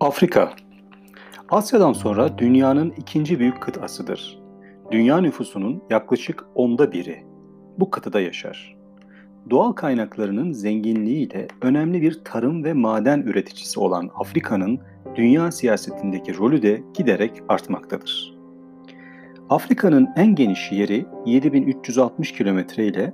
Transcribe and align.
Afrika 0.00 0.52
Asya'dan 1.48 1.92
sonra 1.92 2.38
dünyanın 2.38 2.94
ikinci 2.96 3.38
büyük 3.38 3.62
kıtasıdır. 3.62 4.38
Dünya 4.90 5.20
nüfusunun 5.20 5.82
yaklaşık 5.90 6.44
onda 6.54 6.92
biri 6.92 7.24
bu 7.78 7.90
kıtada 7.90 8.20
yaşar. 8.20 8.76
Doğal 9.50 9.72
kaynaklarının 9.72 10.52
zenginliğiyle 10.52 11.48
önemli 11.62 12.02
bir 12.02 12.24
tarım 12.24 12.64
ve 12.64 12.72
maden 12.72 13.20
üreticisi 13.20 13.80
olan 13.80 14.10
Afrika'nın 14.14 14.80
dünya 15.16 15.50
siyasetindeki 15.50 16.38
rolü 16.38 16.62
de 16.62 16.82
giderek 16.94 17.42
artmaktadır. 17.48 18.38
Afrika'nın 19.50 20.08
en 20.16 20.34
geniş 20.34 20.72
yeri 20.72 21.06
7360 21.26 22.32
kilometre 22.32 22.86
ile 22.86 23.12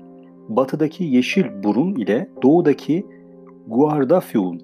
batıdaki 0.49 1.05
Yeşil 1.05 1.45
Burun 1.63 1.95
ile 1.95 2.31
doğudaki 2.43 3.07
Guardafui 3.67 4.59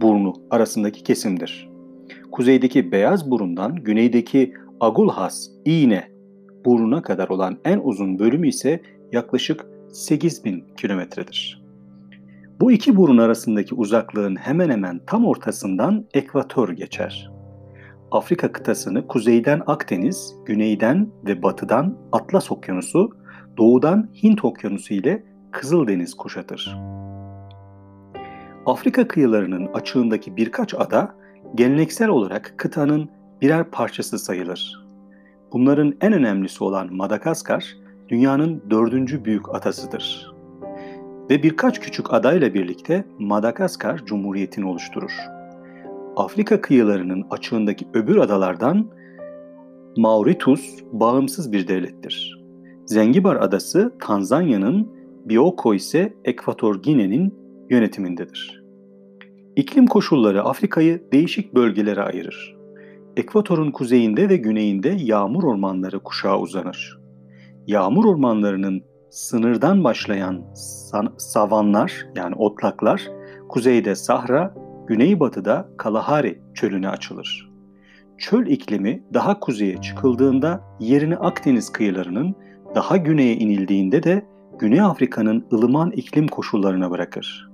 burnu 0.00 0.32
arasındaki 0.50 1.02
kesimdir. 1.02 1.70
Kuzeydeki 2.32 2.92
Beyaz 2.92 3.30
Burun'dan 3.30 3.76
güneydeki 3.76 4.54
Agulhas 4.80 5.48
iğne 5.64 6.08
burnuna 6.64 7.02
kadar 7.02 7.28
olan 7.28 7.58
en 7.64 7.80
uzun 7.84 8.18
bölümü 8.18 8.48
ise 8.48 8.82
yaklaşık 9.12 9.66
8000 9.92 10.64
kilometredir. 10.76 11.62
Bu 12.60 12.72
iki 12.72 12.96
burun 12.96 13.18
arasındaki 13.18 13.74
uzaklığın 13.74 14.36
hemen 14.36 14.70
hemen 14.70 15.00
tam 15.06 15.26
ortasından 15.26 16.04
ekvator 16.14 16.68
geçer. 16.68 17.30
Afrika 18.10 18.52
kıtasını 18.52 19.06
kuzeyden 19.06 19.62
Akdeniz, 19.66 20.34
güneyden 20.46 21.08
ve 21.26 21.42
batıdan 21.42 21.98
Atlas 22.12 22.52
Okyanusu, 22.52 23.10
doğudan 23.56 24.08
Hint 24.22 24.44
Okyanusu 24.44 24.94
ile 24.94 25.24
Kızıldeniz 25.50 26.14
kuşatır. 26.14 26.78
Afrika 28.66 29.08
kıyılarının 29.08 29.66
açığındaki 29.66 30.36
birkaç 30.36 30.74
ada 30.74 31.14
geleneksel 31.54 32.08
olarak 32.08 32.54
kıtanın 32.56 33.08
birer 33.40 33.64
parçası 33.64 34.18
sayılır. 34.18 34.86
Bunların 35.52 35.94
en 36.00 36.12
önemlisi 36.12 36.64
olan 36.64 36.94
Madagaskar, 36.94 37.76
dünyanın 38.08 38.62
dördüncü 38.70 39.24
büyük 39.24 39.54
atasıdır. 39.54 40.32
Ve 41.30 41.42
birkaç 41.42 41.80
küçük 41.80 42.14
adayla 42.14 42.54
birlikte 42.54 43.04
Madagaskar 43.18 44.04
Cumhuriyeti'ni 44.04 44.66
oluşturur. 44.66 45.12
Afrika 46.16 46.60
kıyılarının 46.60 47.26
açığındaki 47.30 47.86
öbür 47.94 48.16
adalardan 48.16 48.86
Mauritius 49.96 50.78
bağımsız 50.92 51.52
bir 51.52 51.68
devlettir. 51.68 52.41
Zengibar 52.92 53.36
Adası 53.36 53.92
Tanzanya'nın, 54.00 54.92
Bioko 55.24 55.74
ise 55.74 56.14
Ekvator 56.24 56.82
Gine'nin 56.82 57.34
yönetimindedir. 57.70 58.62
İklim 59.56 59.86
koşulları 59.86 60.42
Afrika'yı 60.44 61.02
değişik 61.12 61.54
bölgelere 61.54 62.02
ayırır. 62.02 62.56
Ekvatorun 63.16 63.70
kuzeyinde 63.70 64.28
ve 64.28 64.36
güneyinde 64.36 64.96
yağmur 64.98 65.42
ormanları 65.42 66.00
kuşağı 66.00 66.38
uzanır. 66.38 67.00
Yağmur 67.66 68.04
ormanlarının 68.04 68.82
sınırdan 69.10 69.84
başlayan 69.84 70.44
savanlar 71.16 72.06
yani 72.16 72.34
otlaklar 72.34 73.02
kuzeyde 73.48 73.94
Sahra, 73.94 74.54
güneybatıda 74.86 75.68
Kalahari 75.78 76.40
çölüne 76.54 76.88
açılır. 76.88 77.52
Çöl 78.18 78.46
iklimi 78.46 79.02
daha 79.14 79.40
kuzeye 79.40 79.76
çıkıldığında 79.76 80.64
yerini 80.80 81.16
Akdeniz 81.16 81.72
kıyılarının, 81.72 82.36
daha 82.74 82.96
güneye 82.96 83.36
inildiğinde 83.36 84.02
de 84.02 84.26
Güney 84.58 84.80
Afrika'nın 84.80 85.46
ılıman 85.52 85.90
iklim 85.90 86.28
koşullarına 86.28 86.90
bırakır. 86.90 87.50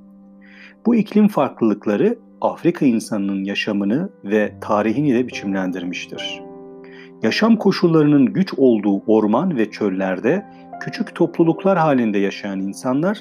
Bu 0.87 0.95
iklim 0.95 1.29
farklılıkları 1.29 2.19
Afrika 2.41 2.87
insanının 2.87 3.45
yaşamını 3.45 4.11
ve 4.25 4.53
tarihini 4.61 5.15
de 5.15 5.29
biçimlendirmiştir. 5.29 6.43
Yaşam 7.23 7.57
koşullarının 7.57 8.27
güç 8.27 8.55
olduğu 8.55 9.03
orman 9.07 9.57
ve 9.57 9.71
çöllerde 9.71 10.47
küçük 10.81 11.15
topluluklar 11.15 11.79
halinde 11.79 12.19
yaşayan 12.19 12.61
insanlar 12.61 13.19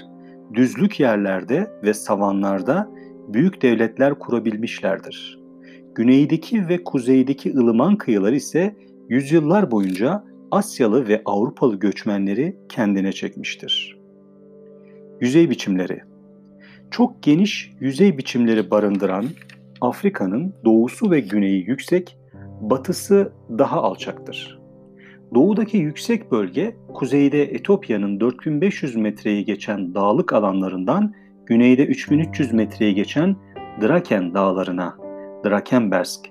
düzlük 0.54 1.00
yerlerde 1.00 1.68
ve 1.84 1.94
savanlarda 1.94 2.90
büyük 3.28 3.62
devletler 3.62 4.20
kurabilmişlerdir. 4.20 5.40
Güneydeki 5.96 6.68
ve 6.68 6.84
kuzeydeki 6.84 7.58
ılıman 7.58 7.96
kıyılar 7.96 8.34
ise 8.34 8.76
yüzyıllar 9.10 9.72
boyunca 9.72 10.24
Asyalı 10.52 11.08
ve 11.08 11.22
Avrupalı 11.26 11.80
göçmenleri 11.80 12.58
kendine 12.70 13.12
çekmiştir. 13.12 13.98
Yüzey 15.22 15.50
biçimleri 15.50 16.02
çok 16.92 17.24
geniş 17.24 17.74
yüzey 17.80 18.18
biçimleri 18.18 18.72
barındıran 18.72 19.26
Afrika'nın 19.82 20.54
doğusu 20.66 21.12
ve 21.12 21.20
güneyi 21.20 21.70
yüksek, 21.70 22.18
batısı 22.62 23.32
daha 23.58 23.82
alçaktır. 23.82 24.60
Doğudaki 25.36 25.78
yüksek 25.78 26.32
bölge 26.32 26.76
kuzeyde 26.94 27.44
Etopya'nın 27.44 28.20
4500 28.20 28.96
metreyi 28.96 29.46
geçen 29.46 29.96
dağlık 29.96 30.34
alanlarından 30.34 31.14
güneyde 31.46 31.86
3300 31.86 32.54
metreyi 32.54 32.96
geçen 32.96 33.36
Draken 33.82 34.34
dağlarına, 34.34 34.98
Drakenbersk 35.46 36.28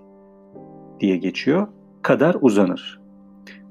diye 1.01 1.17
geçiyor, 1.17 1.69
kadar 2.03 2.37
uzanır. 2.41 3.06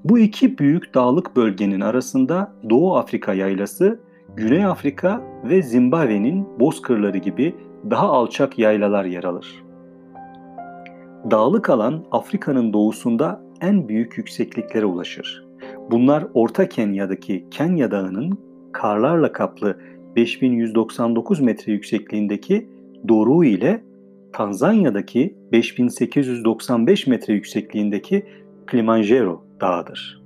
Bu 0.06 0.20
iki 0.20 0.58
büyük 0.58 0.94
dağlık 0.94 1.36
bölgenin 1.36 1.82
arasında 1.82 2.54
Doğu 2.70 2.96
Afrika 2.96 3.34
yaylası 3.34 4.00
Güney 4.36 4.66
Afrika 4.66 5.22
ve 5.50 5.62
Zimbabwe'nin 5.62 6.48
bozkırları 6.60 7.18
gibi 7.18 7.56
daha 7.90 8.08
alçak 8.08 8.60
yaylalar 8.60 9.06
yer 9.06 9.24
alır. 9.24 9.64
Dağlık 11.32 11.70
alan 11.70 12.04
Afrika'nın 12.12 12.74
doğusunda 12.74 13.42
en 13.62 13.88
büyük 13.88 14.18
yüksekliklere 14.18 14.86
ulaşır. 14.86 15.46
Bunlar 15.92 16.28
Orta 16.34 16.70
Kenya'daki 16.70 17.46
Kenya 17.52 17.92
Dağı'nın 17.92 18.38
karlarla 18.72 19.32
kaplı 19.32 19.80
5199 20.16 21.40
metre 21.40 21.72
yüksekliğindeki 21.72 22.70
Doru 23.08 23.44
ile 23.44 23.84
Tanzanya'daki 24.34 25.36
5895 25.52 27.08
metre 27.08 27.34
yüksekliğindeki 27.34 28.26
Kilimanjaro 28.72 29.45
Dağı'dır. 29.62 30.22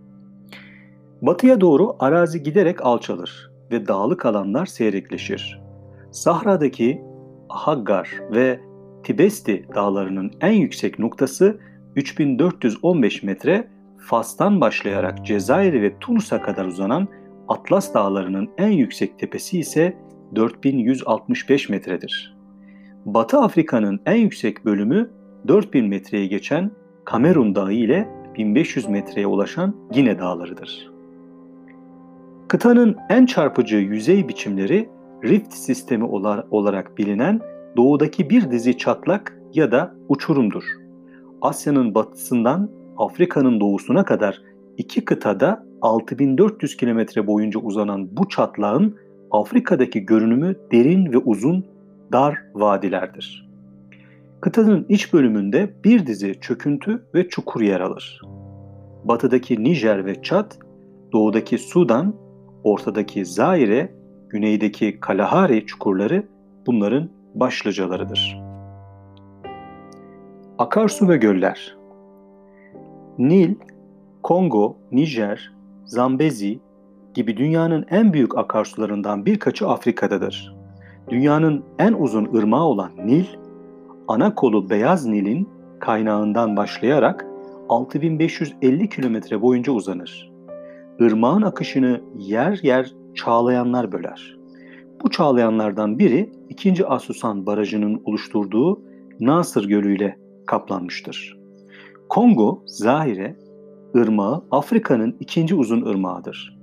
Batıya 1.22 1.62
doğru 1.62 1.95
arazi 2.00 2.44
giderek 2.44 2.85
alçalır 2.85 3.51
ve 3.72 3.88
dağlık 3.88 4.25
alanlar 4.25 4.66
seyrekleşir. 4.66 5.62
Sahra'daki 6.12 7.01
Haggar 7.50 8.09
ve 8.31 8.59
Tibesti 9.03 9.66
dağlarının 9.75 10.31
en 10.41 10.53
yüksek 10.53 11.00
noktası 11.00 11.59
3415 11.95 13.23
metre, 13.23 13.67
Fas'tan 13.97 14.62
başlayarak 14.62 15.25
Cezayir 15.25 15.81
ve 15.81 16.00
Tunus'a 16.00 16.41
kadar 16.41 16.66
uzanan 16.66 17.07
Atlas 17.47 17.94
dağlarının 17.94 18.50
en 18.57 18.72
yüksek 18.72 19.19
tepesi 19.19 19.59
ise 19.59 19.97
4165 20.35 21.69
metredir. 21.69 22.38
Batı 23.06 23.38
Afrika'nın 23.38 24.00
en 24.06 24.16
yüksek 24.16 24.66
bölümü 24.66 25.09
4000 25.47 25.85
metreye 25.85 26.28
geçen 26.28 26.72
Kamerun 27.06 27.56
Dağı 27.56 27.73
ile 27.73 28.19
1500 28.39 28.89
metreye 28.89 29.27
ulaşan 29.27 29.75
Gine 29.91 30.19
Dağlarıdır. 30.19 30.91
Kıtanın 32.47 32.95
en 33.09 33.25
çarpıcı 33.25 33.75
yüzey 33.75 34.27
biçimleri 34.27 34.89
rift 35.23 35.53
sistemi 35.53 36.05
olarak 36.51 36.97
bilinen 36.97 37.41
doğudaki 37.78 38.29
bir 38.29 38.51
dizi 38.51 38.78
çatlak 38.78 39.38
ya 39.53 39.72
da 39.72 39.95
uçurumdur. 40.09 40.63
Asya'nın 41.41 41.95
batısından 41.95 42.69
Afrika'nın 42.97 43.59
doğusuna 43.59 44.05
kadar 44.05 44.41
iki 44.78 45.05
kıtada 45.05 45.66
6400 45.81 46.78
kilometre 46.78 47.28
boyunca 47.28 47.59
uzanan 47.59 48.17
bu 48.17 48.29
çatlağın 48.29 48.96
Afrika'daki 49.31 50.05
görünümü 50.05 50.55
derin 50.72 51.14
ve 51.14 51.17
uzun 51.17 51.66
dar 52.11 52.37
vadilerdir. 52.53 53.48
Kıtanın 54.41 54.86
iç 54.90 55.14
bölümünde 55.14 55.74
bir 55.84 56.06
dizi 56.06 56.40
çöküntü 56.41 57.03
ve 57.16 57.30
çukur 57.30 57.62
yer 57.62 57.80
alır. 57.82 58.22
Batıdaki 59.03 59.64
Nijer 59.64 60.06
ve 60.06 60.22
Çad, 60.22 60.52
doğudaki 61.14 61.58
Sudan 61.58 62.16
ortadaki 62.64 63.26
Zaire, 63.26 63.94
güneydeki 64.30 65.00
Kalahari 65.00 65.66
çukurları 65.66 66.28
bunların 66.68 67.09
başlıcalarıdır. 67.36 68.40
Akarsu 70.58 71.09
ve 71.09 71.18
göller 71.18 71.78
Nil, 73.18 73.56
Kongo, 74.24 74.78
Nijer, 74.91 75.53
Zambezi 75.86 76.59
gibi 77.14 77.38
dünyanın 77.38 77.86
en 77.90 78.14
büyük 78.14 78.38
akarsularından 78.38 79.26
birkaçı 79.26 79.68
Afrika'dadır. 79.68 80.56
Dünyanın 81.09 81.64
en 81.80 81.94
uzun 81.94 82.36
ırmağı 82.36 82.64
olan 82.64 82.91
Nil, 83.06 83.26
ana 84.09 84.35
kolu 84.35 84.70
Beyaz 84.70 85.06
Nil'in 85.06 85.50
kaynağından 85.79 86.58
başlayarak 86.58 87.26
6550 87.70 88.90
kilometre 88.90 89.41
boyunca 89.41 89.72
uzanır 89.72 90.32
ırmağın 91.02 91.41
akışını 91.41 92.02
yer 92.17 92.59
yer 92.64 92.91
çağlayanlar 93.16 93.91
böler. 93.91 94.38
Bu 95.03 95.09
çağlayanlardan 95.09 96.00
biri 96.00 96.32
2. 96.50 96.85
Asusan 96.85 97.46
Barajı'nın 97.46 98.02
oluşturduğu 98.06 98.82
Nasır 99.20 99.67
Gölü 99.67 99.96
ile 99.96 100.20
kaplanmıştır. 100.46 101.40
Kongo, 102.09 102.64
Zahire, 102.66 103.35
ırmağı 103.96 104.44
Afrika'nın 104.52 105.17
ikinci 105.20 105.55
uzun 105.55 105.85
ırmağıdır. 105.85 106.59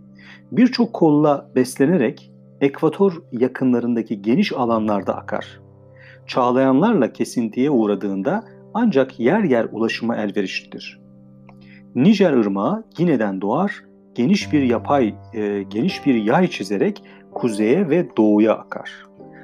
Birçok 0.53 0.93
kolla 0.93 1.51
beslenerek 1.55 2.33
ekvator 2.61 3.23
yakınlarındaki 3.33 4.23
geniş 4.23 4.53
alanlarda 4.53 5.17
akar. 5.17 5.66
Çağlayanlarla 6.27 7.13
kesintiye 7.13 7.71
uğradığında 7.71 8.45
ancak 8.75 9.21
yer 9.21 9.43
yer 9.43 9.67
ulaşıma 9.73 10.17
elverişlidir. 10.17 11.01
Nijer 11.95 12.33
Irmağı 12.33 12.85
Gine'den 12.97 13.41
doğar, 13.41 13.85
geniş 14.15 14.53
bir 14.53 14.63
yapay, 14.63 15.15
e, 15.35 15.63
geniş 15.63 16.07
bir 16.07 16.15
yay 16.15 16.51
çizerek 16.51 17.03
kuzeye 17.35 17.89
ve 17.89 18.17
doğuya 18.17 18.55
akar. 18.55 18.91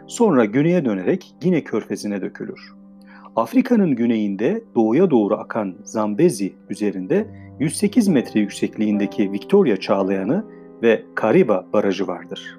Sonra 0.07 0.45
güneye 0.45 0.85
dönerek 0.85 1.35
Gine 1.41 1.65
körfezine 1.65 2.21
dökülür. 2.21 2.73
Afrika'nın 3.37 3.91
güneyinde 3.97 4.65
doğuya 4.75 5.11
doğru 5.11 5.35
akan 5.35 5.75
Zambezi 5.85 6.53
üzerinde 6.71 7.27
108 7.61 8.09
metre 8.09 8.41
yüksekliğindeki 8.41 9.33
Victoria 9.33 9.77
Çağlayanı 9.77 10.45
ve 10.83 11.03
Kariba 11.15 11.67
Barajı 11.73 12.07
vardır. 12.07 12.59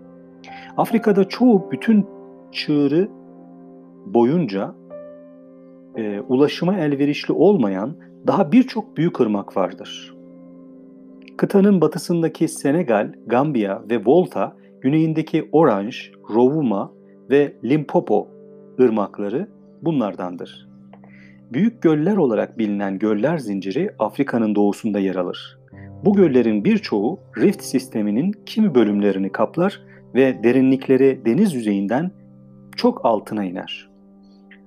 Afrika'da 0.78 1.24
çoğu 1.28 1.72
bütün 1.72 2.06
çığırı 2.52 3.10
boyunca 4.06 4.76
e, 5.96 6.20
ulaşıma 6.20 6.78
elverişli 6.78 7.34
olmayan 7.34 7.98
daha 8.28 8.52
birçok 8.52 8.98
büyük 8.98 9.20
ırmak 9.20 9.58
vardır. 9.58 10.16
Kıtanın 11.38 11.82
batısındaki 11.82 12.48
Senegal, 12.48 13.14
Gambiya 13.28 13.84
ve 13.90 14.06
Volta, 14.06 14.56
güneyindeki 14.82 15.50
Orange, 15.52 15.98
Rovuma 16.34 16.92
ve 17.30 17.54
Limpopo 17.64 18.28
ırmakları 18.80 19.48
bunlardandır. 19.82 20.70
Büyük 21.54 21.82
göller 21.82 22.18
olarak 22.18 22.58
bilinen 22.58 23.00
göller 23.00 23.38
zinciri 23.38 23.90
Afrika'nın 24.00 24.56
doğusunda 24.56 25.00
yer 25.00 25.16
alır. 25.16 25.60
Bu 26.06 26.14
göllerin 26.14 26.64
birçoğu 26.64 27.20
rift 27.38 27.64
sisteminin 27.64 28.32
kimi 28.46 28.76
bölümlerini 28.76 29.32
kaplar 29.32 29.82
ve 30.16 30.44
derinlikleri 30.44 31.22
deniz 31.26 31.54
yüzeyinden 31.54 32.12
çok 32.76 33.06
altına 33.06 33.44
iner. 33.44 33.93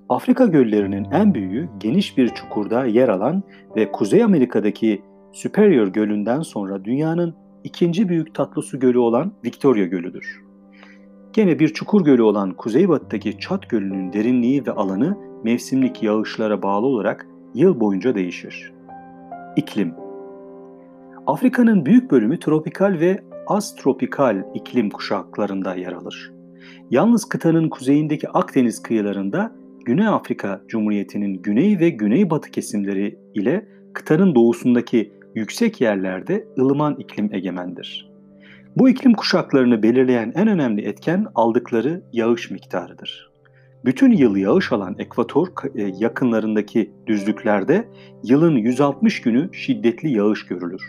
Afrika 0.09 0.47
göllerinin 0.47 1.05
en 1.05 1.35
büyüğü 1.35 1.69
geniş 1.79 2.19
bir 2.19 2.29
çukurda 2.29 2.85
yer 2.85 3.09
alan 3.09 3.43
ve 3.77 3.93
Kuzey 3.93 4.23
Amerika'daki 4.23 5.03
Superior 5.33 5.87
Gölü'nden 5.87 6.41
sonra 6.41 6.85
dünyanın 6.85 7.35
ikinci 7.65 8.09
büyük 8.09 8.35
tatlı 8.35 8.63
su 8.63 8.79
gölü 8.79 8.99
olan 8.99 9.33
Victoria 9.45 9.85
Gölü'dür. 9.85 10.43
Gene 11.33 11.59
bir 11.59 11.69
çukur 11.69 12.05
gölü 12.05 12.23
olan 12.23 12.55
kuzeybatıdaki 12.55 13.39
Çat 13.39 13.71
Gölü'nün 13.71 14.13
derinliği 14.13 14.67
ve 14.67 14.71
alanı 14.71 15.19
mevsimlik 15.45 16.03
yağışlara 16.03 16.63
bağlı 16.63 16.87
olarak 16.87 17.27
yıl 17.55 17.81
boyunca 17.81 18.15
değişir. 18.15 18.73
İklim 19.57 19.95
Afrika'nın 21.27 21.87
büyük 21.87 22.11
bölümü 22.11 22.39
tropikal 22.39 23.01
ve 23.01 23.25
astropikal 23.47 24.45
iklim 24.55 24.91
kuşaklarında 24.91 25.75
yer 25.75 25.93
alır. 25.93 26.33
Yalnız 26.91 27.25
kıtanın 27.25 27.69
kuzeyindeki 27.69 28.29
Akdeniz 28.29 28.83
kıyılarında 28.83 29.53
Güney 29.87 30.07
Afrika 30.07 30.61
Cumhuriyeti'nin 30.69 31.43
güney 31.43 31.81
ve 31.81 31.91
güneybatı 31.91 32.51
kesimleri 32.51 33.19
ile 33.35 33.69
kıtanın 33.95 34.35
doğusundaki 34.35 35.13
yüksek 35.35 35.81
yerlerde 35.81 36.49
ılıman 36.59 36.95
iklim 36.95 37.35
egemendir. 37.35 38.11
Bu 38.77 38.89
iklim 38.89 39.15
kuşaklarını 39.15 39.83
belirleyen 39.83 40.33
en 40.37 40.49
önemli 40.49 40.83
etken 40.83 41.27
aldıkları 41.35 42.03
yağış 42.13 42.51
miktarıdır. 42.51 43.31
Bütün 43.85 44.13
yıl 44.13 44.37
yağış 44.37 44.73
alan 44.73 44.97
ekvator 44.99 45.49
e, 45.75 45.83
yakınlarındaki 45.99 46.93
düzlüklerde 47.07 47.89
yılın 48.25 48.57
160 48.57 49.21
günü 49.21 49.55
şiddetli 49.55 50.11
yağış 50.11 50.47
görülür. 50.47 50.83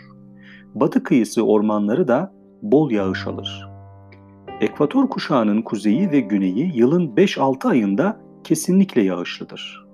Batı 0.74 1.02
kıyısı 1.02 1.46
ormanları 1.46 2.08
da 2.08 2.32
bol 2.62 2.90
yağış 2.90 3.26
alır. 3.26 3.68
Ekvator 4.60 5.08
kuşağının 5.08 5.62
kuzeyi 5.62 6.10
ve 6.10 6.20
güneyi 6.20 6.72
yılın 6.74 7.08
5-6 7.16 7.68
ayında 7.68 8.27
kesinlikle 8.44 9.02
yağışlıdır. 9.02 9.86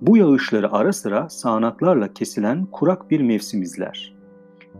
Bu 0.00 0.16
yağışları 0.16 0.72
ara 0.72 0.92
sıra 0.92 1.28
sağanaklarla 1.28 2.12
kesilen 2.12 2.66
kurak 2.66 3.10
bir 3.10 3.20
mevsim 3.20 3.62
izler. 3.62 4.14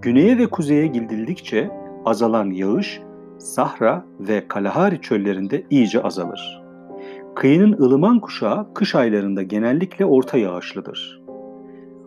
Güneye 0.02 0.38
ve 0.38 0.46
kuzeye 0.46 0.86
gidildikçe 0.86 1.70
azalan 2.04 2.50
yağış 2.50 3.00
Sahra 3.38 4.04
ve 4.20 4.48
Kalahari 4.48 5.00
çöllerinde 5.00 5.66
iyice 5.70 6.02
azalır. 6.02 6.62
Kıyının 7.34 7.72
ılıman 7.72 8.20
kuşağı 8.20 8.74
kış 8.74 8.94
aylarında 8.94 9.42
genellikle 9.42 10.04
orta 10.04 10.38
yağışlıdır. 10.38 11.20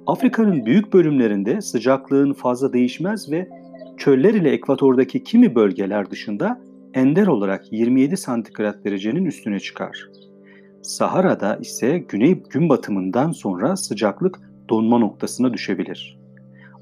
Afrika'nın 0.07 0.65
büyük 0.65 0.93
bölümlerinde 0.93 1.61
sıcaklığın 1.61 2.33
fazla 2.33 2.73
değişmez 2.73 3.31
ve 3.31 3.49
çöller 3.97 4.33
ile 4.33 4.51
ekvatordaki 4.51 5.23
kimi 5.23 5.55
bölgeler 5.55 6.11
dışında 6.11 6.61
ender 6.93 7.27
olarak 7.27 7.73
27 7.73 8.17
santigrat 8.17 8.85
derecenin 8.85 9.25
üstüne 9.25 9.59
çıkar. 9.59 10.09
Sahara'da 10.83 11.55
ise 11.55 11.97
güney 11.97 12.43
gün 12.49 12.69
batımından 12.69 13.31
sonra 13.31 13.75
sıcaklık 13.75 14.39
donma 14.69 14.97
noktasına 14.97 15.53
düşebilir. 15.53 16.19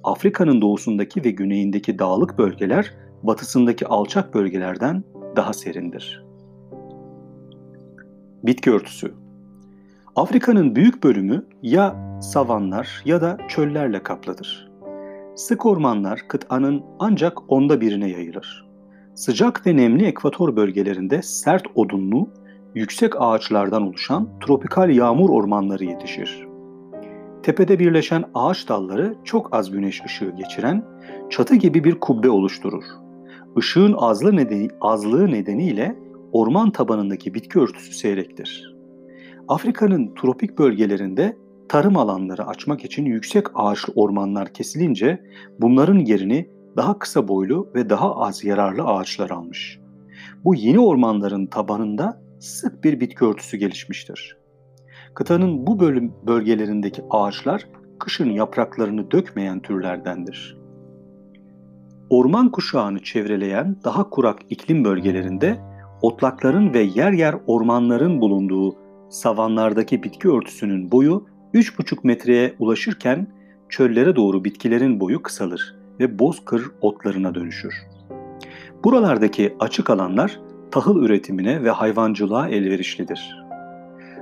Afrika'nın 0.03 0.61
doğusundaki 0.61 1.23
ve 1.23 1.31
güneyindeki 1.31 1.99
dağlık 1.99 2.37
bölgeler 2.37 2.93
batısındaki 3.23 3.87
alçak 3.87 4.33
bölgelerden 4.33 5.03
daha 5.35 5.53
serindir. 5.53 6.25
Bitki 8.43 8.71
örtüsü 8.71 9.13
Afrika'nın 10.15 10.75
büyük 10.75 11.03
bölümü 11.03 11.45
ya 11.61 12.19
savanlar 12.21 13.01
ya 13.05 13.21
da 13.21 13.37
çöllerle 13.47 14.03
kaplıdır. 14.03 14.71
Sık 15.35 15.65
ormanlar 15.65 16.27
kıtanın 16.27 16.83
ancak 16.99 17.51
onda 17.51 17.81
birine 17.81 18.09
yayılır. 18.09 18.67
Sıcak 19.15 19.67
ve 19.67 19.77
nemli 19.77 20.05
ekvator 20.05 20.55
bölgelerinde 20.55 21.21
sert 21.21 21.63
odunlu, 21.75 22.29
yüksek 22.75 23.13
ağaçlardan 23.21 23.87
oluşan 23.87 24.29
tropikal 24.39 24.89
yağmur 24.89 25.29
ormanları 25.29 25.85
yetişir. 25.85 26.47
Tepede 27.43 27.79
birleşen 27.79 28.23
ağaç 28.33 28.69
dalları 28.69 29.15
çok 29.23 29.55
az 29.55 29.71
güneş 29.71 30.05
ışığı 30.05 30.31
geçiren 30.37 30.85
çatı 31.29 31.55
gibi 31.55 31.83
bir 31.83 31.99
kubbe 31.99 32.29
oluşturur. 32.29 32.83
Işığın 33.57 33.93
azlığı, 33.97 34.35
nedeni, 34.35 34.67
azlığı 34.81 35.31
nedeniyle 35.31 35.95
orman 36.31 36.71
tabanındaki 36.71 37.33
bitki 37.33 37.59
örtüsü 37.59 37.93
seyrektir. 37.93 38.75
Afrika'nın 39.47 40.15
tropik 40.15 40.59
bölgelerinde 40.59 41.37
tarım 41.69 41.97
alanları 41.97 42.47
açmak 42.47 42.85
için 42.85 43.05
yüksek 43.05 43.45
ağaçlı 43.55 43.93
ormanlar 43.95 44.53
kesilince 44.53 45.23
bunların 45.59 45.99
yerini 45.99 46.49
daha 46.77 46.99
kısa 46.99 47.27
boylu 47.27 47.69
ve 47.75 47.89
daha 47.89 48.15
az 48.15 48.43
yararlı 48.43 48.83
ağaçlar 48.83 49.29
almış. 49.29 49.79
Bu 50.45 50.55
yeni 50.55 50.79
ormanların 50.79 51.45
tabanında 51.45 52.21
sık 52.41 52.83
bir 52.83 52.99
bitki 52.99 53.25
örtüsü 53.25 53.57
gelişmiştir. 53.57 54.37
Kıtanın 55.13 55.67
bu 55.67 55.79
bölüm 55.79 56.13
bölgelerindeki 56.27 57.03
ağaçlar 57.09 57.67
kışın 57.99 58.29
yapraklarını 58.29 59.11
dökmeyen 59.11 59.59
türlerdendir. 59.59 60.57
Orman 62.09 62.51
kuşağını 62.51 62.99
çevreleyen 62.99 63.75
daha 63.83 64.09
kurak 64.09 64.39
iklim 64.49 64.85
bölgelerinde 64.85 65.59
otlakların 66.01 66.73
ve 66.73 66.79
yer 66.79 67.11
yer 67.11 67.35
ormanların 67.47 68.21
bulunduğu 68.21 68.75
savanlardaki 69.09 70.03
bitki 70.03 70.29
örtüsünün 70.29 70.91
boyu 70.91 71.25
3,5 71.53 71.99
metreye 72.03 72.55
ulaşırken 72.59 73.27
çöllere 73.69 74.15
doğru 74.15 74.43
bitkilerin 74.43 74.99
boyu 74.99 75.21
kısalır 75.21 75.75
ve 75.99 76.19
bozkır 76.19 76.71
otlarına 76.81 77.35
dönüşür. 77.35 77.73
Buralardaki 78.83 79.55
açık 79.59 79.89
alanlar 79.89 80.39
tahıl 80.71 81.03
üretimine 81.03 81.63
ve 81.63 81.69
hayvancılığa 81.69 82.49
elverişlidir. 82.49 83.37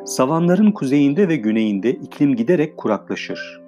Savanların 0.05 0.71
kuzeyinde 0.71 1.27
ve 1.27 1.35
güneyinde 1.35 1.91
iklim 1.91 2.35
giderek 2.35 2.77
kuraklaşır. 2.77 3.61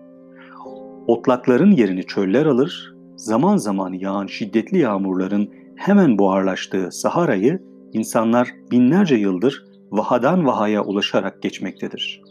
Otlakların 1.08 1.72
yerini 1.72 2.04
çöller 2.04 2.46
alır, 2.46 2.96
zaman 3.16 3.58
zaman 3.58 3.94
yağan 3.94 4.28
şiddetli 4.28 4.78
yağmurların 4.78 5.50
hemen 5.76 6.18
buharlaştığı 6.18 6.92
Sahara'yı 6.92 7.62
insanlar 7.94 8.50
binlerce 8.72 9.16
yıldır 9.16 9.66
vahadan 9.92 10.46
vahaya 10.46 10.84
ulaşarak 10.84 11.42
geçmektedir. 11.42 12.22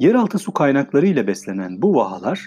Yeraltı 0.00 0.38
su 0.38 0.52
kaynakları 0.52 1.06
ile 1.06 1.26
beslenen 1.26 1.82
bu 1.82 1.94
vahalar 1.94 2.40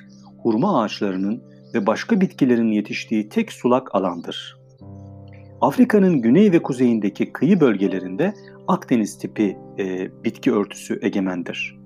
hurma 0.44 0.82
ağaçlarının 0.82 1.44
ve 1.74 1.88
başka 1.88 2.22
bitkilerin 2.22 2.72
yetiştiği 2.72 3.30
tek 3.30 3.52
sulak 3.52 3.96
alandır. 3.96 4.59
Afrika'nın 5.62 6.22
güney 6.22 6.52
ve 6.52 6.62
kuzeyindeki 6.62 7.34
kıyı 7.34 7.60
bölgelerinde 7.60 8.34
Akdeniz 8.68 9.18
tipi 9.18 9.58
e, 9.80 10.10
bitki 10.24 10.54
örtüsü 10.54 11.00
egemendir. 11.02 11.80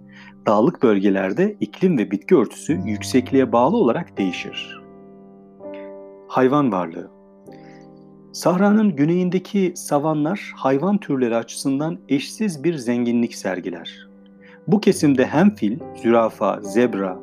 Dağlık 0.46 0.84
bölgelerde 0.84 1.56
iklim 1.60 1.98
ve 1.98 2.12
bitki 2.12 2.36
örtüsü 2.36 2.80
yüksekliğe 2.86 3.52
bağlı 3.52 3.78
olarak 3.78 4.18
değişir. 4.18 4.82
Hayvan 6.28 6.72
varlığı 6.72 7.12
Sahranın 8.34 8.96
güneyindeki 8.96 9.74
savanlar 9.76 10.52
hayvan 10.56 10.98
türleri 10.98 11.36
açısından 11.36 12.00
eşsiz 12.10 12.64
bir 12.64 12.76
zenginlik 12.76 13.36
sergiler. 13.36 14.08
Bu 14.68 14.82
kesimde 14.82 15.26
hem 15.26 15.56
fil, 15.56 15.80
zürafa, 15.96 16.62
zebra, 16.62 17.20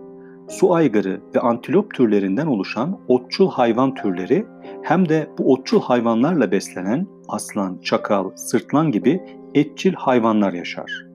su 0.50 0.74
aygırı 0.74 1.20
ve 1.34 1.40
antilop 1.40 1.94
türlerinden 1.94 2.46
oluşan 2.46 3.00
otçul 3.08 3.50
hayvan 3.50 3.94
türleri 3.94 4.46
hem 4.82 5.08
de 5.08 5.30
bu 5.38 5.52
otçul 5.52 5.80
hayvanlarla 5.80 6.50
beslenen 6.50 7.06
aslan, 7.28 7.78
çakal, 7.78 8.30
sırtlan 8.36 8.90
gibi 8.90 9.22
etçil 9.54 9.92
hayvanlar 9.92 10.52
yaşar. 10.52 11.06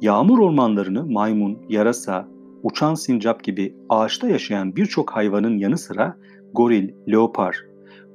Yağmur 0.00 0.38
ormanlarını 0.38 1.06
maymun, 1.06 1.58
yarasa, 1.68 2.28
uçan 2.62 2.94
sincap 2.94 3.44
gibi 3.44 3.74
ağaçta 3.88 4.28
yaşayan 4.28 4.76
birçok 4.76 5.10
hayvanın 5.10 5.58
yanı 5.58 5.78
sıra 5.78 6.16
goril, 6.52 6.88
leopar, 7.08 7.56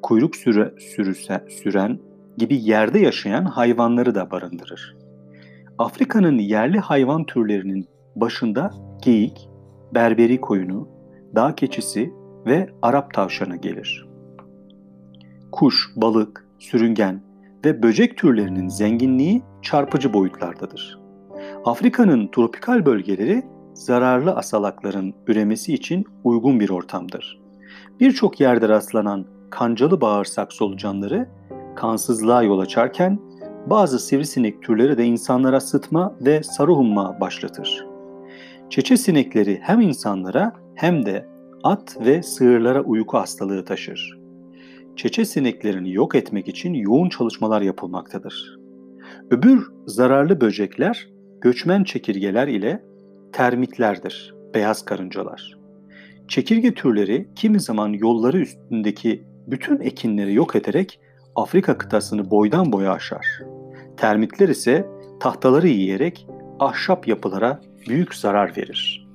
kuyruk 0.02 0.36
süre, 0.36 0.74
sürüse, 0.80 1.46
süren 1.50 2.00
gibi 2.38 2.56
yerde 2.56 3.00
yaşayan 3.00 3.46
hayvanları 3.46 4.16
da 4.16 4.32
barındırır. 4.32 4.96
Afrika'nın 5.78 6.38
yerli 6.38 6.80
hayvan 6.80 7.26
türlerinin 7.26 7.88
başında 8.16 8.72
geyik, 9.04 9.50
berberi 9.94 10.42
koyunu, 10.42 10.88
dağ 11.36 11.56
keçisi 11.56 12.14
ve 12.46 12.70
Arap 12.82 13.14
tavşanı 13.14 13.56
gelir. 13.56 14.10
Kuş, 15.52 15.90
balık, 15.96 16.48
sürüngen 16.60 17.22
ve 17.66 17.84
böcek 17.84 18.18
türlerinin 18.18 18.68
zenginliği 18.68 19.42
çarpıcı 19.62 20.14
boyutlardadır. 20.14 21.00
Afrika'nın 21.66 22.28
tropikal 22.28 22.86
bölgeleri 22.86 23.44
zararlı 23.74 24.32
asalakların 24.32 25.14
üremesi 25.28 25.74
için 25.74 26.06
uygun 26.24 26.60
bir 26.60 26.70
ortamdır. 26.70 27.42
Birçok 28.00 28.40
yerde 28.40 28.70
rastlanan 28.70 29.26
kancalı 29.50 30.02
bağırsak 30.02 30.54
solucanları 30.54 31.30
kansızlığa 31.76 32.44
yol 32.44 32.60
açarken 32.60 33.20
bazı 33.66 34.00
sivrisinek 34.00 34.62
türleri 34.62 34.98
de 34.98 35.06
insanlara 35.06 35.60
sıtma 35.60 36.16
ve 36.22 36.44
sarı 36.44 36.72
humma 36.72 37.20
başlatır. 37.22 37.95
Çeçe 38.70 38.98
sinekleri 38.98 39.60
hem 39.62 39.82
insanlara 39.82 40.54
hem 40.76 41.06
de 41.06 41.28
at 41.64 41.98
ve 42.06 42.24
sığırlara 42.24 42.82
uyku 42.82 43.18
hastalığı 43.18 43.66
taşır. 43.66 44.20
Çeçe 44.96 45.26
sineklerini 45.26 45.94
yok 45.94 46.16
etmek 46.16 46.48
için 46.48 46.74
yoğun 46.74 47.10
çalışmalar 47.10 47.62
yapılmaktadır. 47.62 48.60
Öbür 49.32 49.68
zararlı 49.86 50.42
böcekler 50.42 51.08
göçmen 51.42 51.84
çekirgeler 51.84 52.48
ile 52.48 52.84
termitlerdir, 53.34 54.36
beyaz 54.54 54.86
karıncalar. 54.86 55.58
Çekirge 56.28 56.74
türleri 56.74 57.28
kimi 57.36 57.60
zaman 57.60 57.94
yolları 57.94 58.40
üstündeki 58.40 59.24
bütün 59.48 59.80
ekinleri 59.80 60.34
yok 60.34 60.56
ederek 60.56 61.00
Afrika 61.36 61.78
kıtasını 61.78 62.32
boydan 62.32 62.72
boya 62.72 62.92
aşar. 62.92 63.26
Termitler 63.98 64.50
ise 64.50 64.88
tahtaları 65.20 65.68
yiyerek 65.68 66.28
ahşap 66.60 67.08
yapılara 67.08 67.62
büyük 67.88 68.16
zarar 68.16 68.58
verir. 68.58 69.08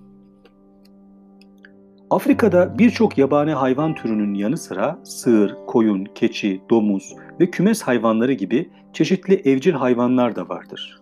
Afrika'da 2.10 2.78
birçok 2.78 3.18
yabani 3.18 3.52
hayvan 3.52 3.94
türünün 3.94 4.34
yanı 4.34 4.56
sıra 4.56 4.98
sığır, 5.04 5.56
koyun, 5.66 6.04
keçi, 6.04 6.62
domuz 6.70 7.14
ve 7.40 7.50
kümes 7.50 7.82
hayvanları 7.82 8.32
gibi 8.32 8.70
çeşitli 8.92 9.34
evcil 9.34 9.72
hayvanlar 9.72 10.36
da 10.36 10.48
vardır. 10.48 11.00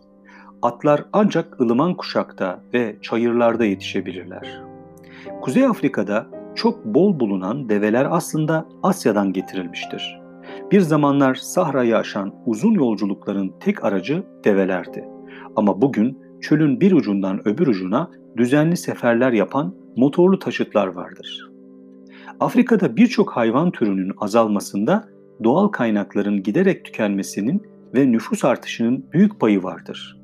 Atlar 0.62 1.04
ancak 1.12 1.60
ılıman 1.60 1.94
kuşakta 1.94 2.60
ve 2.74 2.96
çayırlarda 3.02 3.64
yetişebilirler. 3.64 4.62
Kuzey 5.40 5.66
Afrika'da 5.66 6.26
çok 6.54 6.84
bol 6.84 7.20
bulunan 7.20 7.68
develer 7.68 8.06
aslında 8.10 8.66
Asya'dan 8.82 9.32
getirilmiştir. 9.32 10.20
Bir 10.72 10.80
zamanlar 10.80 11.34
Sahra'yı 11.34 11.96
aşan 11.96 12.34
uzun 12.46 12.72
yolculukların 12.72 13.52
tek 13.60 13.84
aracı 13.84 14.22
develerdi. 14.44 15.08
Ama 15.56 15.82
bugün 15.82 16.27
çölün 16.40 16.80
bir 16.80 16.92
ucundan 16.92 17.48
öbür 17.48 17.66
ucuna 17.66 18.10
düzenli 18.36 18.76
seferler 18.76 19.32
yapan 19.32 19.74
motorlu 19.96 20.38
taşıtlar 20.38 20.86
vardır. 20.86 21.50
Afrika'da 22.40 22.96
birçok 22.96 23.30
hayvan 23.30 23.70
türünün 23.70 24.12
azalmasında 24.20 25.08
doğal 25.44 25.68
kaynakların 25.68 26.42
giderek 26.42 26.84
tükenmesinin 26.84 27.62
ve 27.94 28.12
nüfus 28.12 28.44
artışının 28.44 29.06
büyük 29.12 29.40
payı 29.40 29.62
vardır. 29.62 30.18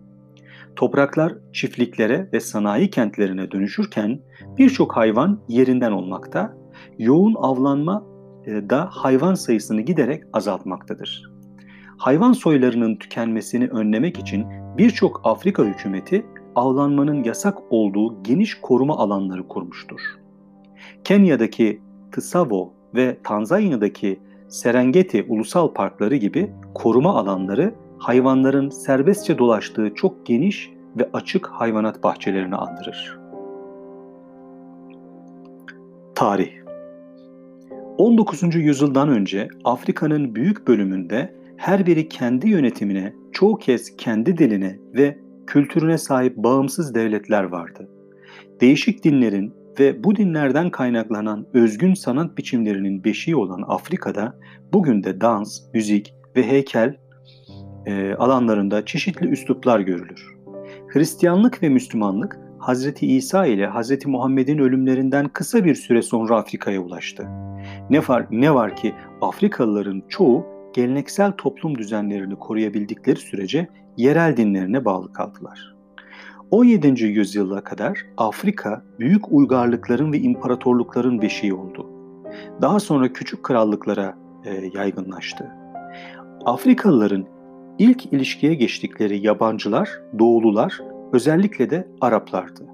Topraklar 0.77 1.35
çiftliklere 1.53 2.29
ve 2.33 2.41
sanayi 2.41 2.91
kentlerine 2.91 3.51
dönüşürken 3.51 4.21
birçok 4.59 4.97
hayvan 4.97 5.41
yerinden 5.49 5.93
olmakta, 5.93 6.57
yoğun 6.99 7.35
avlanma 7.35 8.07
e, 8.47 8.71
da 8.71 8.89
hayvan 8.91 9.35
sayısını 9.35 9.81
giderek 9.81 10.23
azaltmaktadır. 10.33 11.34
Hayvan 12.05 12.33
soylarının 12.33 12.97
tükenmesini 12.97 13.67
önlemek 13.69 14.19
için 14.19 14.47
birçok 14.79 15.21
Afrika 15.25 15.65
hükümeti 15.65 16.27
avlanmanın 16.55 17.25
yasak 17.25 17.59
olduğu 17.71 18.23
geniş 18.23 18.55
koruma 18.55 18.97
alanları 18.99 19.49
kurmuştur. 19.49 20.01
Kenya'daki 21.05 21.81
Tsavo 22.13 22.73
ve 22.95 23.17
Tanzanya'daki 23.23 24.21
Serengeti 24.49 25.27
ulusal 25.29 25.69
parkları 25.69 26.17
gibi 26.17 26.53
koruma 26.75 27.15
alanları 27.15 27.75
hayvanların 27.99 28.69
serbestçe 28.69 29.39
dolaştığı 29.39 29.95
çok 29.95 30.27
geniş 30.27 30.71
ve 30.99 31.09
açık 31.13 31.47
hayvanat 31.47 32.03
bahçelerini 32.03 32.57
andırır. 32.57 33.19
Tarih 36.15 36.51
19. 37.99 38.55
yüzyıldan 38.55 39.09
önce 39.09 39.49
Afrika'nın 39.65 40.35
büyük 40.35 40.69
bölümünde 40.69 41.44
her 41.57 41.87
biri 41.87 42.09
kendi 42.09 42.49
yönetimine, 42.49 43.15
çoğu 43.33 43.59
kez 43.59 43.97
kendi 43.97 44.39
diline 44.39 44.79
ve 44.95 45.19
kültürüne 45.47 45.99
sahip 45.99 46.37
bağımsız 46.37 46.95
devletler 46.95 47.45
vardı. 47.45 47.89
Değişik 48.61 49.05
dinlerin 49.05 49.55
ve 49.81 50.05
bu 50.05 50.17
dinlerden 50.17 50.71
kaynaklanan 50.71 51.47
özgün 51.55 51.95
sanat 51.95 52.39
biçimlerinin 52.39 53.05
beşiği 53.05 53.37
olan 53.37 53.65
Afrika'da 53.69 54.39
bugün 54.73 55.03
de 55.03 55.21
dans, 55.21 55.61
müzik 55.75 56.15
ve 56.37 56.49
heykel 56.49 56.97
e, 57.87 58.15
alanlarında 58.15 58.85
çeşitli 58.85 59.29
üsluplar 59.29 59.81
görülür. 59.81 60.35
Hristiyanlık 60.89 61.63
ve 61.63 61.69
Müslümanlık 61.69 62.39
Hazreti 62.59 63.07
İsa 63.07 63.47
ile 63.47 63.67
Hazreti 63.67 64.09
Muhammed'in 64.09 64.59
ölümlerinden 64.59 65.29
kısa 65.29 65.65
bir 65.65 65.75
süre 65.75 66.03
sonra 66.03 66.39
Afrika'ya 66.39 66.81
ulaştı. 66.81 67.27
Ne 67.91 67.99
var, 68.09 68.27
ne 68.31 68.55
var 68.55 68.77
ki 68.77 68.95
Afrikalıların 69.21 70.03
çoğu 70.09 70.54
geleneksel 70.75 71.33
toplum 71.33 71.79
düzenlerini 71.79 72.37
koruyabildikleri 72.37 73.17
sürece 73.17 73.69
yerel 73.97 74.37
dinlerine 74.37 74.85
bağlı 74.85 75.13
kaldılar. 75.13 75.75
17. 76.51 77.05
yüzyıla 77.05 77.65
kadar 77.65 78.07
Afrika 78.17 78.83
büyük 78.99 79.33
uygarlıkların 79.33 80.13
ve 80.13 80.19
imparatorlukların 80.19 81.23
beşiği 81.23 81.55
oldu. 81.55 81.91
Daha 82.63 82.81
sonra 82.81 83.13
küçük 83.13 83.43
krallıklara 83.43 84.19
e, 84.45 84.71
yaygınlaştı. 84.75 85.51
Afrikalıların 86.45 87.27
ilk 87.79 88.13
ilişkiye 88.13 88.55
geçtikleri 88.55 89.27
yabancılar, 89.27 89.89
doğulular, 90.19 90.81
özellikle 91.13 91.71
de 91.71 91.89
Araplardı. 92.01 92.67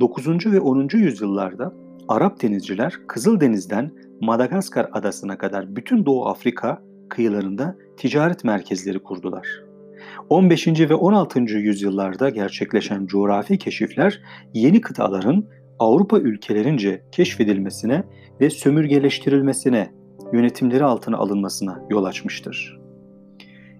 9. 0.00 0.46
ve 0.46 0.60
10. 0.60 0.88
yüzyıllarda 0.92 1.72
Arap 2.08 2.42
denizciler 2.42 2.94
Kızıldeniz'den 3.06 3.90
Madagaskar 4.20 4.88
adasına 4.92 5.38
kadar 5.38 5.76
bütün 5.76 6.06
Doğu 6.06 6.26
Afrika 6.26 6.87
kıyılarında 7.08 7.76
ticaret 7.96 8.44
merkezleri 8.44 8.98
kurdular. 8.98 9.46
15. 10.28 10.68
ve 10.68 10.94
16. 10.94 11.40
yüzyıllarda 11.40 12.30
gerçekleşen 12.30 13.06
coğrafi 13.06 13.58
keşifler 13.58 14.20
yeni 14.54 14.80
kıtaların 14.80 15.44
Avrupa 15.78 16.18
ülkelerince 16.18 17.02
keşfedilmesine 17.12 18.04
ve 18.40 18.50
sömürgeleştirilmesine, 18.50 19.90
yönetimleri 20.32 20.84
altına 20.84 21.16
alınmasına 21.16 21.82
yol 21.90 22.04
açmıştır. 22.04 22.78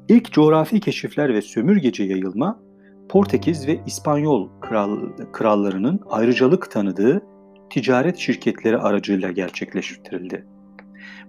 İlk 0.09 0.33
coğrafi 0.33 0.81
keşifler 0.81 1.35
ve 1.35 1.43
sömürgeci 1.43 2.03
yayılma 2.03 2.61
Portekiz 3.09 3.69
ve 3.69 3.81
İspanyol 3.87 4.49
kral, 4.61 4.99
krallarının 5.33 6.01
ayrıcalık 6.11 6.71
tanıdığı 6.71 7.23
ticaret 7.71 8.17
şirketleri 8.17 8.79
aracıyla 8.79 9.31
gerçekleştirildi. 9.31 10.47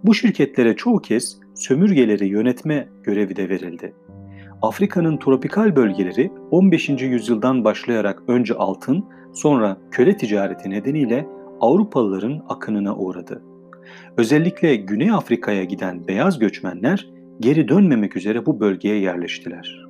Bu 0.03 0.13
şirketlere 0.13 0.75
çoğu 0.75 1.01
kez 1.01 1.38
sömürgeleri 1.59 2.27
yönetme 2.27 2.89
görevi 3.03 3.35
de 3.35 3.49
verildi. 3.49 3.93
Afrika'nın 4.61 5.17
tropikal 5.17 5.75
bölgeleri 5.75 6.31
15. 6.51 6.89
yüzyıldan 6.89 7.63
başlayarak 7.63 8.23
önce 8.27 8.53
altın, 8.53 9.05
sonra 9.33 9.77
köle 9.91 10.17
ticareti 10.17 10.69
nedeniyle 10.69 11.27
Avrupalıların 11.61 12.45
akınına 12.49 12.95
uğradı. 12.95 13.43
Özellikle 14.17 14.75
Güney 14.75 15.11
Afrika'ya 15.11 15.63
giden 15.63 16.07
beyaz 16.07 16.39
göçmenler 16.39 17.09
geri 17.39 17.67
dönmemek 17.67 18.17
üzere 18.17 18.45
bu 18.45 18.59
bölgeye 18.59 18.99
yerleştiler. 18.99 19.85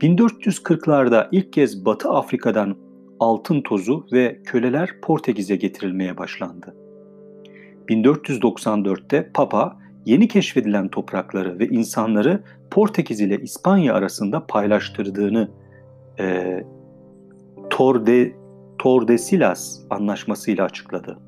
1440'larda 0.00 1.28
ilk 1.32 1.52
kez 1.52 1.84
Batı 1.84 2.08
Afrika'dan 2.08 2.76
altın 3.20 3.60
tozu 3.60 4.06
ve 4.12 4.40
köleler 4.44 5.00
Portekiz'e 5.02 5.56
getirilmeye 5.56 6.18
başlandı. 6.18 6.74
1494'te 7.88 9.30
Papa 9.34 9.76
yeni 10.08 10.28
keşfedilen 10.28 10.88
toprakları 10.88 11.58
ve 11.58 11.66
insanları 11.68 12.42
Portekiz 12.70 13.20
ile 13.20 13.38
İspanya 13.42 13.94
arasında 13.94 14.46
paylaştırdığını 14.46 15.50
e, 16.20 16.58
Torde, 17.70 18.32
Tordesillas 18.78 19.80
anlaşmasıyla 19.90 20.64
açıkladı. 20.64 21.18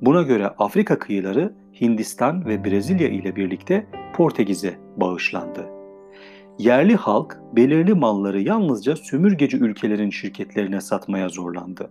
Buna 0.00 0.22
göre 0.22 0.46
Afrika 0.46 0.98
kıyıları 0.98 1.54
Hindistan 1.80 2.46
ve 2.46 2.64
Brezilya 2.64 3.08
ile 3.08 3.36
birlikte 3.36 3.86
Portekiz'e 4.14 4.74
bağışlandı. 4.96 5.66
Yerli 6.58 6.96
halk 6.96 7.38
belirli 7.56 7.94
malları 7.94 8.40
yalnızca 8.40 8.96
sömürgeci 8.96 9.56
ülkelerin 9.56 10.10
şirketlerine 10.10 10.80
satmaya 10.80 11.28
zorlandı. 11.28 11.90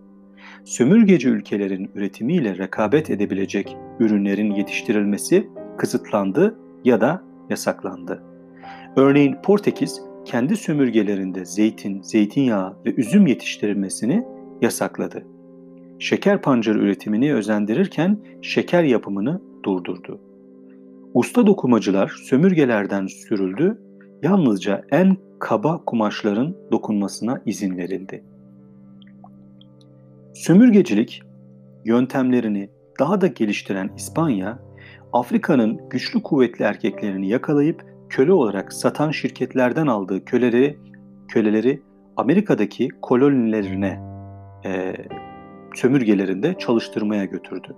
Sömürgeci 0.66 1.30
ülkelerin 1.30 1.92
üretimiyle 1.96 2.58
rekabet 2.58 3.10
edebilecek 3.10 3.78
ürünlerin 4.00 4.52
yetiştirilmesi 4.52 5.50
kısıtlandı 5.80 6.60
ya 6.84 7.02
da 7.02 7.24
yasaklandı. 7.50 8.24
Örneğin 8.96 9.36
Portekiz 9.44 10.02
kendi 10.26 10.56
sömürgelerinde 10.56 11.46
zeytin, 11.46 12.02
zeytinyağı 12.02 12.78
ve 12.86 12.94
üzüm 12.94 13.28
yetiştirilmesini 13.28 14.26
yasakladı. 14.62 15.26
Şeker 16.00 16.42
pancarı 16.42 16.80
üretimini 16.80 17.34
özendirirken 17.34 18.18
şeker 18.42 18.84
yapımını 18.84 19.42
durdurdu. 19.64 20.20
Usta 21.14 21.48
dokumacılar 21.48 22.08
sömürgelerden 22.24 23.08
sürüldü, 23.08 23.82
yalnızca 24.24 24.86
en 24.92 25.18
kaba 25.40 25.86
kumaşların 25.86 26.56
dokunmasına 26.72 27.42
izin 27.46 27.78
verildi. 27.78 28.24
Sömürgecilik 30.34 31.22
yöntemlerini 31.86 32.70
daha 33.00 33.22
da 33.22 33.28
geliştiren 33.28 33.90
İspanya, 33.98 34.60
Afrika'nın 35.14 35.90
güçlü 35.90 36.24
kuvvetli 36.24 36.66
erkeklerini 36.66 37.30
yakalayıp 37.30 37.86
köle 38.10 38.34
olarak 38.34 38.74
satan 38.74 39.12
şirketlerden 39.12 39.88
aldığı 39.88 40.26
köleleri 40.26 40.80
köleleri 41.28 41.82
Amerika'daki 42.18 42.90
kolonilerine 43.02 44.00
e, 44.66 44.96
sömürgelerinde 45.76 46.56
çalıştırmaya 46.58 47.26
götürdü. 47.26 47.76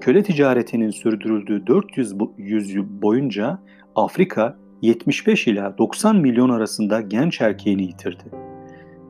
Köle 0.00 0.22
ticaretinin 0.22 0.90
sürdürüldüğü 0.90 1.66
400 1.66 2.14
yüzyıl 2.38 3.02
boyunca 3.02 3.58
Afrika 3.94 4.56
75 4.82 5.46
ila 5.46 5.78
90 5.78 6.16
milyon 6.16 6.50
arasında 6.50 7.00
genç 7.00 7.40
erkeğini 7.40 7.82
yitirdi. 7.82 8.24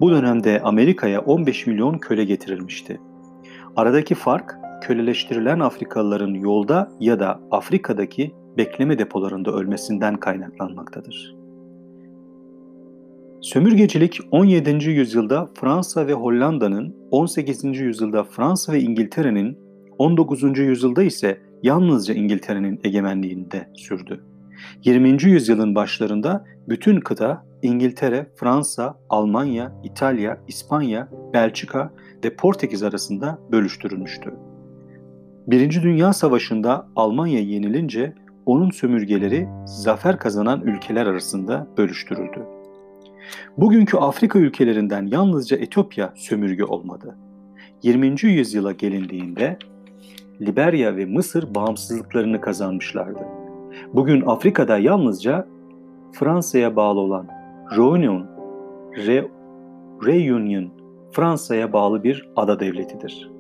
Bu 0.01 0.11
dönemde 0.11 0.61
Amerika'ya 0.61 1.21
15 1.21 1.67
milyon 1.67 1.99
köle 1.99 2.25
getirilmişti. 2.25 3.01
Aradaki 3.77 4.15
fark 4.15 4.59
köleleştirilen 4.81 5.61
Afrikalıların 5.61 6.35
yolda 6.35 6.91
ya 7.01 7.21
da 7.21 7.41
Afrika'daki 7.51 8.35
bekleme 8.57 8.99
depolarında 8.99 9.53
ölmesinden 9.53 10.17
kaynaklanmaktadır. 10.17 11.37
Sömürgecilik 13.41 14.21
17. 14.31 14.91
yüzyılda 14.91 15.49
Fransa 15.61 16.07
ve 16.07 16.13
Hollanda'nın, 16.13 16.97
18. 17.11 17.65
yüzyılda 17.65 18.25
Fransa 18.25 18.73
ve 18.73 18.81
İngiltere'nin, 18.81 19.59
19. 19.99 20.59
yüzyılda 20.59 21.03
ise 21.03 21.41
yalnızca 21.63 22.15
İngiltere'nin 22.15 22.81
egemenliğinde 22.85 23.69
sürdü. 23.75 24.25
20. 24.85 25.23
yüzyılın 25.23 25.75
başlarında 25.75 26.45
bütün 26.69 27.01
kıta 27.01 27.45
İngiltere, 27.63 28.27
Fransa, 28.37 28.99
Almanya, 29.09 29.73
İtalya, 29.85 30.39
İspanya, 30.49 31.09
Belçika 31.33 31.93
ve 32.25 32.37
Portekiz 32.37 32.83
arasında 32.83 33.39
bölüştürülmüştü. 33.53 34.48
Birinci 35.49 35.83
Dünya 35.83 36.13
Savaşı'nda 36.13 36.87
Almanya 36.97 37.41
yenilince 37.41 38.15
onun 38.47 38.71
sömürgeleri 38.71 39.49
zafer 39.65 40.19
kazanan 40.19 40.61
ülkeler 40.61 41.07
arasında 41.07 41.67
bölüştürüldü. 41.79 42.47
Bugünkü 43.59 43.97
Afrika 43.97 44.39
ülkelerinden 44.39 45.07
yalnızca 45.07 45.57
Etiyopya 45.57 46.13
sömürge 46.17 46.65
olmadı. 46.65 47.17
20. 47.83 48.15
yüzyıla 48.23 48.73
gelindiğinde 48.73 49.59
Liberya 50.41 50.97
ve 50.97 51.07
Mısır 51.07 51.55
bağımsızlıklarını 51.55 52.41
kazanmışlardı. 52.41 53.21
Bugün 53.93 54.23
Afrika'da 54.27 54.79
yalnızca 54.79 55.47
Fransa'ya 56.13 56.77
bağlı 56.77 57.01
olan 57.01 57.27
Reunion, 57.77 58.27
Re, 59.07 59.29
Reunion 60.07 60.71
Fransa'ya 61.13 61.73
bağlı 61.73 62.05
bir 62.05 62.29
ada 62.37 62.61
devletidir. 62.61 63.38